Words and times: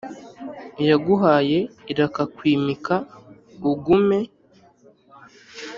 iyaguhaye 0.81 1.59
irakakwimika 1.91 2.95
ugume. 3.71 4.19